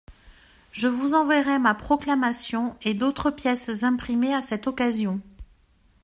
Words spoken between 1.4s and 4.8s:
ma proclamation et d'autres pièces imprimées à cette